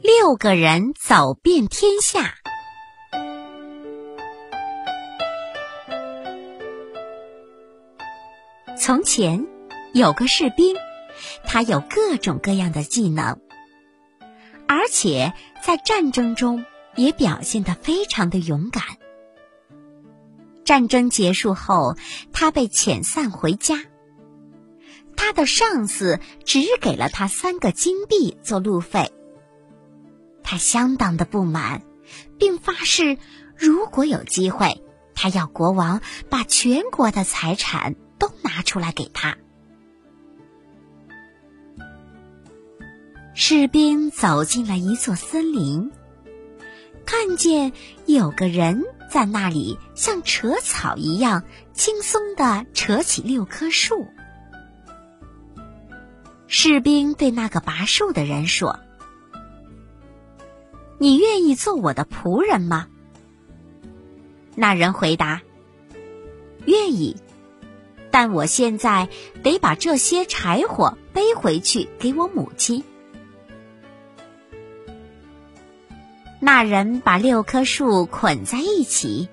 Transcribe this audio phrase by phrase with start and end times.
[0.00, 2.34] 六个人走遍天下。
[8.78, 9.46] 从前
[9.92, 10.76] 有个士兵，
[11.44, 13.38] 他有各种各样的技能，
[14.66, 15.32] 而且
[15.62, 16.64] 在战争中
[16.96, 18.82] 也表现得非常的勇敢。
[20.64, 21.96] 战争结束后，
[22.32, 23.84] 他被遣散回家。
[25.16, 29.12] 他的上司只给了他三个金币做路费。
[30.52, 31.80] 他相当的不满，
[32.38, 33.16] 并发誓，
[33.56, 34.84] 如果有机会，
[35.14, 39.38] 他要国王把全国的财产都拿出来给他。
[43.32, 45.90] 士兵走进了一座森林，
[47.06, 47.72] 看见
[48.04, 54.06] 有个人在那里像扯草一样轻松的扯起六棵树。
[56.46, 58.78] 士兵对那个拔树的人说。
[61.02, 62.86] 你愿意做我的仆人吗？
[64.54, 65.42] 那人回答
[66.64, 67.16] ：“愿意，
[68.12, 69.08] 但我现在
[69.42, 72.84] 得把这些柴火背回去给我母亲。”
[76.38, 79.28] 那人把六棵树捆在一起，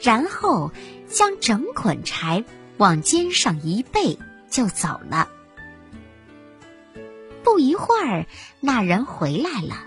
[0.00, 0.72] 然后
[1.06, 2.46] 将整捆柴
[2.78, 5.28] 往肩上一背，就走了。
[7.42, 8.24] 不一会儿，
[8.60, 9.84] 那人回来了。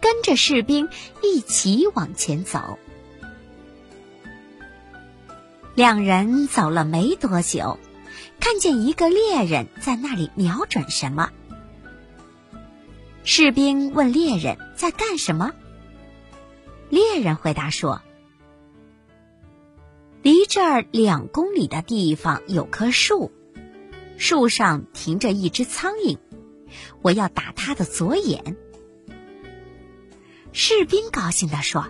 [0.00, 0.88] 跟着士兵
[1.22, 2.78] 一起往前走，
[5.74, 7.78] 两人走了没多久，
[8.38, 11.30] 看见一个猎人在那里瞄准什么。
[13.24, 15.52] 士兵问猎人在干什么，
[16.88, 18.00] 猎人回答说
[20.22, 23.32] ：“离这儿两公里的地方有棵树，
[24.16, 26.18] 树上停着一只苍蝇，
[27.02, 28.56] 我要打它的左眼。”
[30.58, 31.86] 士兵高兴地说：“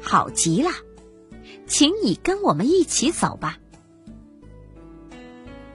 [0.00, 0.70] 好极了，
[1.66, 3.58] 请你跟我们一起走吧。”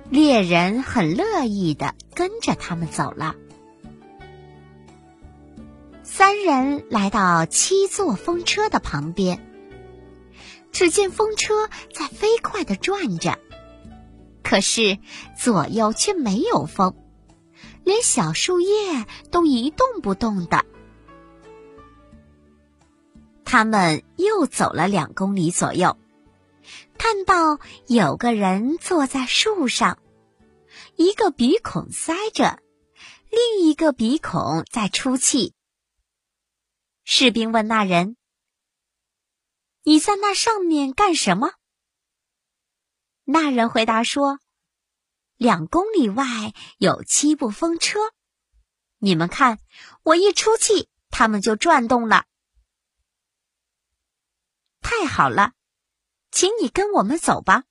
[0.10, 3.36] 猎人很乐意的跟着他们走了。
[6.02, 9.40] 三人来到七座风车的旁边，
[10.72, 13.38] 只见风车在飞快的转着，
[14.42, 14.98] 可是
[15.38, 16.96] 左右却没有风，
[17.84, 20.66] 连小树叶都一动不动的。
[23.54, 25.96] 他们又走了两公里左右，
[26.98, 30.00] 看到有个人坐在树上，
[30.96, 32.60] 一个鼻孔塞着，
[33.30, 35.54] 另一个鼻孔在出气。
[37.04, 38.18] 士兵问那人
[39.86, 41.52] ：“你在那上面干什么？”
[43.24, 44.40] 那人回答说
[45.38, 46.26] ：“两公里外
[46.80, 48.00] 有七部风车，
[48.98, 49.60] 你们看，
[50.02, 52.26] 我一出气，它们就转动了。”
[54.84, 55.54] 太好了，
[56.30, 57.64] 请你跟我们走吧。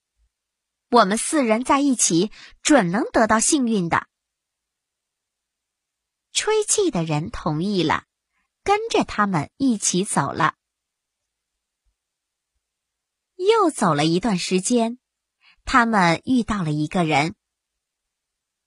[0.90, 4.08] 我们四人在一起，准能得到幸运的。
[6.32, 8.06] 吹气的人同意了，
[8.64, 10.54] 跟着他们一起走了。
[13.36, 14.98] 又走了一段时间，
[15.64, 17.34] 他们遇到了一个人。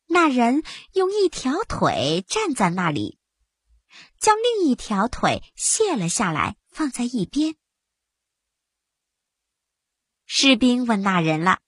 [0.08, 0.64] 那人
[0.94, 3.20] 用一条腿站在那里，
[4.20, 7.56] 将另一条腿卸了下来，放在一边。
[10.26, 11.60] 士兵问那人了：“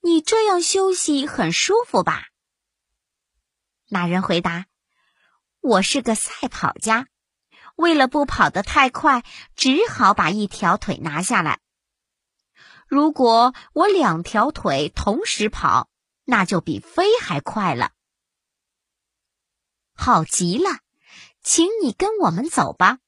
[0.00, 2.26] 你这样休息很舒服吧？”
[3.88, 4.66] 那人回答
[5.60, 7.08] ：“我是个赛跑家，
[7.76, 9.24] 为了不跑得太快，
[9.56, 11.60] 只好把一条腿拿下来。
[12.86, 15.88] 如果我两条腿同时跑，
[16.24, 17.92] 那就比飞还快了。
[19.94, 20.80] 好极了，
[21.42, 22.98] 请你跟我们走吧。”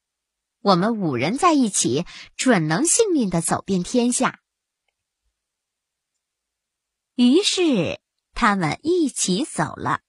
[0.62, 2.06] 我们五人在一起，
[2.36, 4.38] 准能幸运的走遍天下。
[7.16, 8.00] 于是
[8.32, 10.02] 他们一起走了。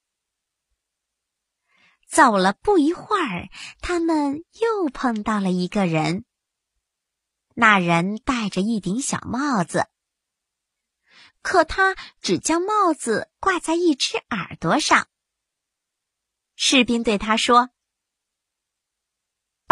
[2.08, 3.50] 走了不一会儿，
[3.82, 6.24] 他们又碰到了一个人。
[7.56, 9.88] 那人戴着一顶小帽子，
[11.42, 15.08] 可他只将帽子挂在一只耳朵上。
[16.56, 17.73] 士兵对他说。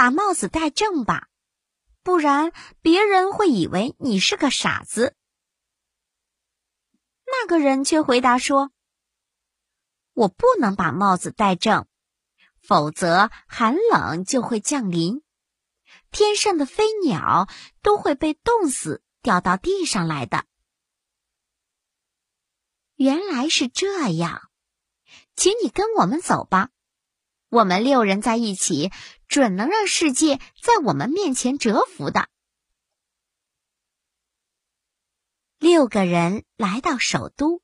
[0.01, 1.27] 把帽子戴正吧，
[2.01, 5.15] 不然别人会以为你是个傻子。
[7.23, 8.71] 那个人却回答说
[10.13, 11.85] ：“我不能把帽子戴正，
[12.63, 15.21] 否则寒冷就会降临，
[16.09, 17.47] 天上的飞鸟
[17.83, 20.45] 都会被冻死，掉到地上来的。”
[22.97, 24.49] 原来是这样，
[25.35, 26.71] 请你跟我们走吧。
[27.51, 28.91] 我们六人在一起，
[29.27, 32.29] 准能让世界在我们面前折服的。
[35.59, 37.61] 六个人来到首都，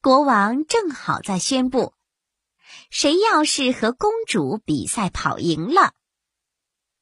[0.00, 1.92] 国王正好在宣布：
[2.88, 5.94] 谁要是和公主比赛跑赢了，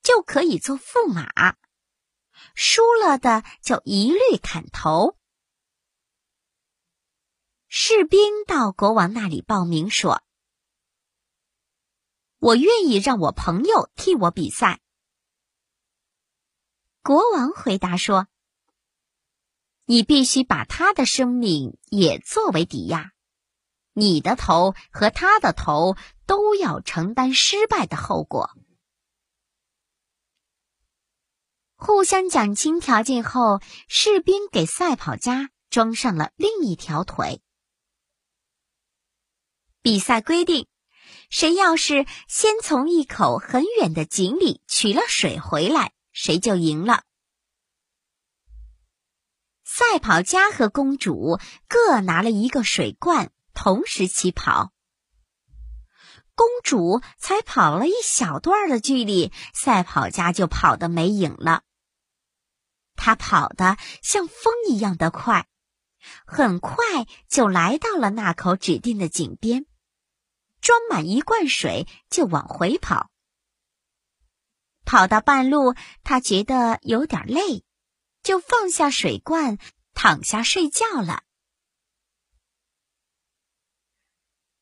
[0.02, 1.56] 就可以做驸马；
[2.54, 5.18] 输了的就一律砍头。
[7.68, 10.22] 士兵到国王那里报名说
[12.46, 14.80] ：“我愿意让我朋友替我比赛。”
[17.02, 18.28] 国王回答说。
[19.88, 23.12] 你必须把他的生命也作为抵押，
[23.92, 25.96] 你的头和他的头
[26.26, 28.50] 都要承担失败的后果。
[31.76, 37.40] 互相讲清条件后，士兵给赛跑家装上了另一条腿。
[39.82, 40.66] 比赛规定，
[41.30, 47.02] 谁要是先从一口很远的井里取了水回来，谁就赢了。
[49.64, 51.38] 赛跑家和公主
[51.68, 54.72] 各拿了一个水罐，同时起跑。
[56.34, 61.62] 公主才跑了一小段的距离，赛跑家就跑得没影了。
[62.94, 65.46] 他跑得像风一样的快，
[66.26, 69.66] 很快就来到了那口指定的井边，
[70.60, 73.10] 装满一罐水就往回跑。
[74.84, 75.74] 跑到半路，
[76.04, 77.64] 他觉得有点累。
[78.22, 79.56] 就放下水罐，
[79.94, 81.22] 躺下睡觉了。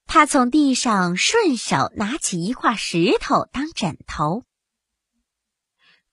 [0.04, 4.44] 他从地上顺手拿起一块石头当枕头。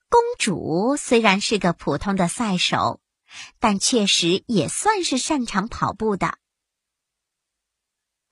[0.08, 3.02] 公主虽然是个普通的赛手，
[3.58, 6.38] 但确实也算是擅长跑步的。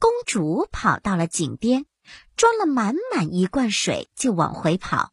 [0.01, 1.87] 公主跑到了井边，
[2.35, 5.13] 装了满满一罐水，就往回跑。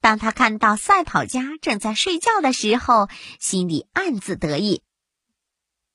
[0.00, 3.08] 当她看到赛跑家正在睡觉的时候，
[3.40, 4.82] 心里暗自得意。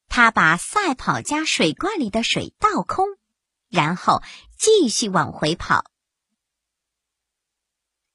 [0.08, 3.08] 他把赛跑家水罐里的水倒空，
[3.70, 4.22] 然后
[4.58, 5.86] 继续往回跑。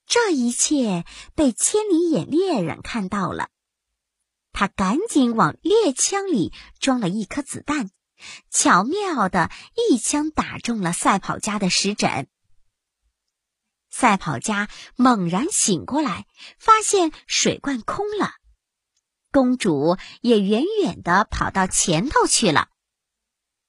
[0.07, 1.05] 这一切
[1.35, 3.49] 被千里眼猎人看到了，
[4.53, 7.91] 他赶紧往猎枪里装了一颗子弹，
[8.51, 9.51] 巧妙的
[9.91, 12.29] 一枪打中了赛跑家的石枕。
[13.91, 16.27] 赛跑家猛然醒过来，
[16.59, 18.33] 发现水罐空了，
[19.33, 22.69] 公主也远远的跑到前头去了。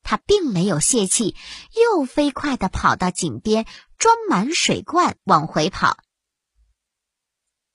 [0.03, 1.35] 她并没有泄气，
[1.75, 3.65] 又飞快的跑到井边，
[3.97, 5.97] 装满水罐往回跑。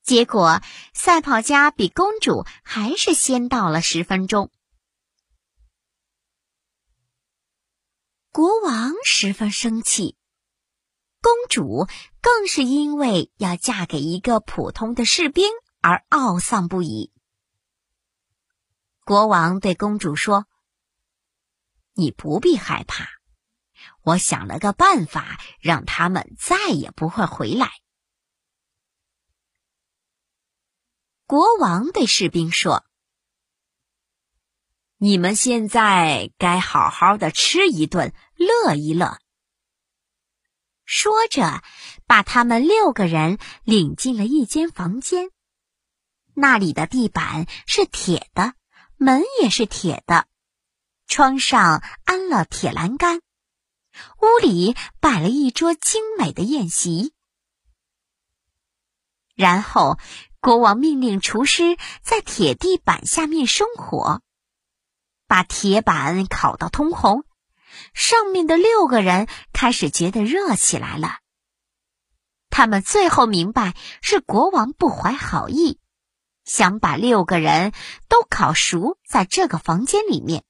[0.02, 0.61] 结果，
[0.94, 4.52] 赛跑家比公主还是先到了十分钟。
[8.36, 10.14] 国王十分生气。
[11.22, 11.88] 公主
[12.20, 15.48] 更是因为要嫁给一个普通的士兵
[15.80, 17.14] 而懊丧不已。
[19.06, 20.44] 国王对公主说
[21.96, 23.08] ：“你不必害怕，
[24.02, 27.70] 我想了个办法，让他们再也不会回来。”
[31.24, 32.84] 国王对士兵说
[34.98, 39.19] ：“你们现在该好好的吃一顿，乐一乐。”
[40.87, 41.62] 说着，
[42.06, 45.31] 把他们六个人领进了一间房间。
[46.32, 48.55] 那里的地板是铁的，
[48.96, 50.26] 门也是铁的，
[51.06, 53.20] 窗上安了铁栏杆。
[54.20, 57.12] 屋里摆了一桌精美的宴席。
[59.34, 59.98] 然后，
[60.41, 64.22] 国王命令厨师在铁地板下面生火，
[65.26, 67.24] 把铁板烤到通红。
[67.92, 71.18] 上面的六个人开始觉得热起来了。
[72.48, 75.78] 他们最后明白是国王不怀好意，
[76.44, 77.72] 想把六个人
[78.08, 80.44] 都烤熟在这个房间里面。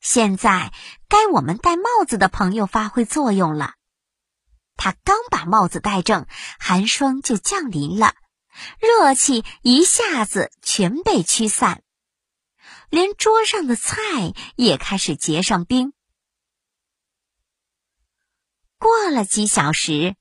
[0.00, 0.72] 现在
[1.08, 3.74] 该我们戴帽子的朋友发挥作用了。
[4.76, 6.26] 他刚把帽子戴正，
[6.58, 8.14] 寒霜就降临了，
[8.80, 11.82] 热气一下子全被驱散。
[12.90, 13.96] 连桌上的菜
[14.56, 15.92] 也开始结上冰。
[18.78, 20.16] 过了几小时，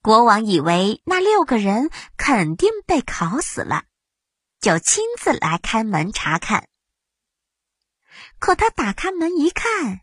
[0.00, 3.84] 国王以为那六个人肯定被烤死了，
[4.60, 6.68] 就亲自来开门查看。
[8.38, 10.00] 可他打开门一看，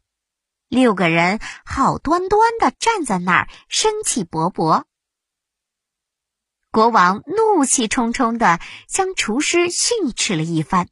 [0.68, 4.84] 六个人好端端的站在那儿，生气勃勃。
[6.70, 10.89] 国王怒气冲冲的将厨师训斥了一番。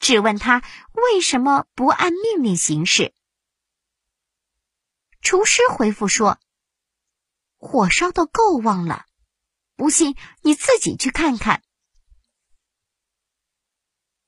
[0.00, 0.62] 质问他
[0.92, 3.14] 为什么不按命令行事。
[5.20, 6.38] 厨师回复说
[7.58, 9.06] ：“火烧的够旺了，
[9.76, 11.62] 不信你自己去看看。”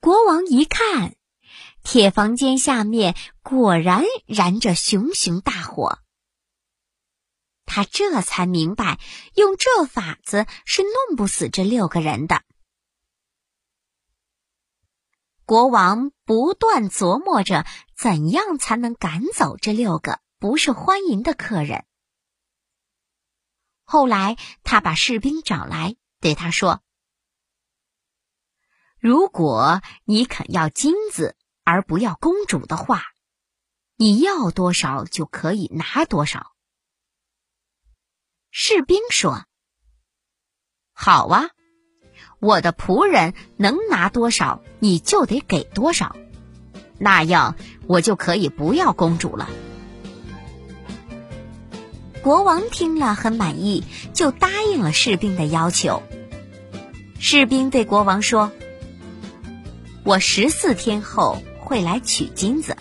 [0.01, 1.15] 国王一看，
[1.85, 5.99] 铁房间下面果然燃着熊熊大火。
[7.67, 8.99] 他这才明白，
[9.35, 12.43] 用这法子是弄不死这六个人的。
[15.51, 17.67] 国王不断琢磨着
[17.97, 21.85] 怎样才能赶走这六个不受欢迎的客人。
[23.83, 26.85] 后来，他把士兵找来，对他说。
[29.01, 33.03] 如果你肯要金子而不要公主的话，
[33.97, 36.53] 你要多少就可以拿多少。
[38.53, 39.47] 士兵说
[40.95, 41.51] ：“好啊，
[42.39, 46.17] 我的仆人能拿多少，你就得给多少，
[46.99, 47.55] 那样
[47.87, 49.49] 我就可以不要公主了。”
[52.23, 56.03] 国王听了很满意，就答应了士兵的要求。
[57.21, 58.51] 士兵对国王说。
[60.03, 62.75] 我十四天后会来取金子。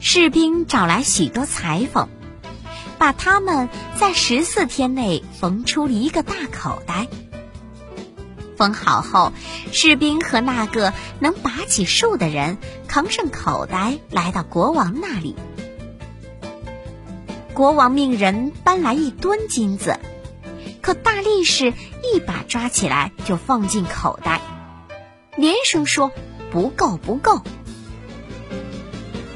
[0.00, 2.08] 士兵找来许多裁缝，
[2.98, 7.06] 把他们在十四天内缝出了一个大口袋。
[8.64, 9.34] 缝好后，
[9.72, 12.56] 士兵和那个能拔起树的人
[12.88, 15.36] 扛上口袋，来到国王那里。
[17.52, 19.98] 国王命人搬来一吨金子。
[20.80, 24.40] 可大力士一把抓起来就放进口袋，
[25.36, 26.10] 连声说
[26.50, 27.42] ：“不够，不够。”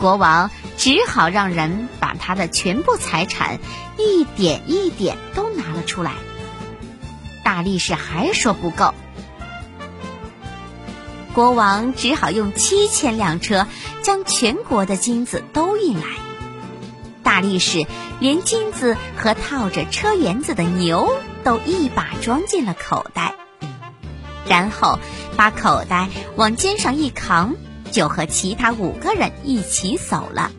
[0.01, 3.59] 国王只好让人把他的全部财产
[3.99, 6.13] 一点一点都拿了出来。
[7.45, 8.95] 大力士还说不够，
[11.35, 13.67] 国王只好用七千辆车
[14.03, 16.07] 将全国的金子都运来。
[17.23, 17.87] 大力士
[18.21, 21.09] 连金子和套着车辕子的牛。
[21.45, 23.35] 都一把装进了口袋，
[24.47, 24.99] 然后
[25.35, 27.55] 把口袋往肩上一扛，
[27.91, 30.51] 就和其他五个人一起走了。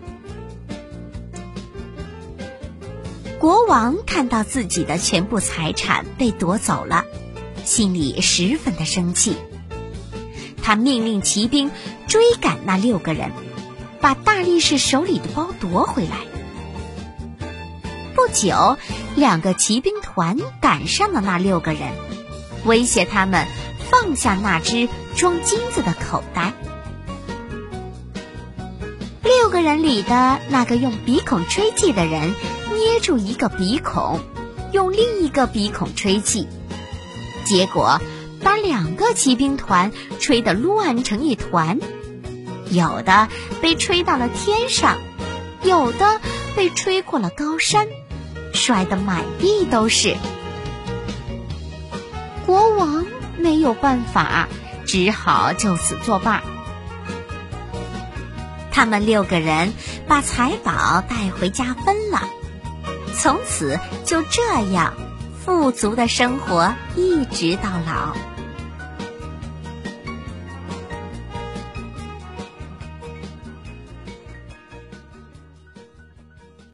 [3.38, 7.06] 国王看到自己的全部财产被夺走了，
[7.66, 9.36] 心里十分的生气。
[10.70, 11.72] 他命令骑兵
[12.06, 13.32] 追赶那六个人，
[14.00, 16.18] 把大力士手里的包夺回来。
[18.14, 18.78] 不久，
[19.16, 21.90] 两个骑兵团赶上了那六个人，
[22.66, 23.48] 威胁他们
[23.90, 26.54] 放下那只装金子的口袋。
[29.24, 32.36] 六个人里的那个用鼻孔吹气的人
[32.76, 34.20] 捏住一个鼻孔，
[34.72, 36.48] 用另一个鼻孔吹气，
[37.44, 38.00] 结果
[38.44, 41.80] 把两个骑兵团吹得乱成一团，
[42.70, 43.28] 有的
[43.62, 44.98] 被吹到了天上，
[45.64, 46.20] 有的
[46.56, 47.88] 被吹过了高山。
[48.52, 50.16] 摔得满地都是，
[52.46, 53.06] 国王
[53.38, 54.50] 没有办法，
[54.86, 56.42] 只好就此作罢。
[58.72, 59.72] 他们六个人
[60.08, 62.24] 把财宝带回家分了，
[63.16, 64.42] 从此就这
[64.72, 64.94] 样
[65.46, 68.16] 富足的生活，一直到老。